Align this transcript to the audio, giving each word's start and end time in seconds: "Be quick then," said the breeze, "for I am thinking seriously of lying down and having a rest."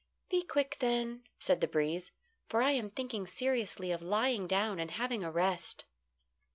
"Be 0.31 0.41
quick 0.41 0.77
then," 0.79 1.25
said 1.37 1.61
the 1.61 1.67
breeze, 1.67 2.11
"for 2.47 2.63
I 2.63 2.71
am 2.71 2.89
thinking 2.89 3.27
seriously 3.27 3.91
of 3.91 4.01
lying 4.01 4.47
down 4.47 4.79
and 4.79 4.89
having 4.89 5.23
a 5.23 5.31
rest." 5.31 5.85